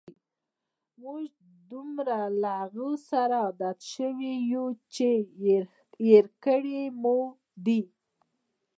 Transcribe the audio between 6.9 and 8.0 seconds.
مو دي.